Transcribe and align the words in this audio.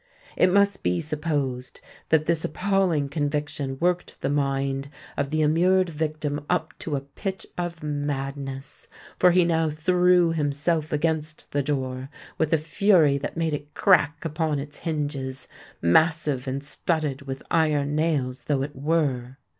It 0.35 0.51
must 0.51 0.81
be 0.81 0.99
supposed 0.99 1.79
that 2.09 2.25
this 2.25 2.43
appalling 2.43 3.07
conviction 3.07 3.77
worked 3.79 4.19
the 4.21 4.31
mind 4.31 4.89
of 5.15 5.29
the 5.29 5.43
immured 5.43 5.89
victim 5.89 6.43
up 6.49 6.73
to 6.79 6.95
a 6.95 7.01
pitch 7.01 7.45
of 7.55 7.83
madness; 7.83 8.87
for 9.19 9.29
he 9.29 9.45
now 9.45 9.69
threw 9.69 10.31
himself 10.31 10.91
against 10.91 11.51
the 11.51 11.61
door 11.61 12.09
with 12.39 12.51
a 12.51 12.57
fury 12.57 13.19
that 13.19 13.37
made 13.37 13.53
it 13.53 13.75
crack 13.75 14.25
upon 14.25 14.57
its 14.57 14.79
hinges—massive 14.79 16.47
and 16.47 16.63
studded 16.63 17.21
with 17.27 17.43
iron 17.51 17.93
nails 17.95 18.45
though 18.45 18.63
it 18.63 18.75
were! 18.75 19.37